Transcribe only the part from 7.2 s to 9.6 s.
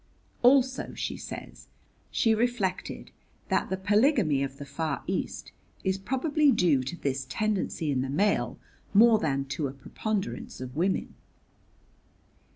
tendency in the male more than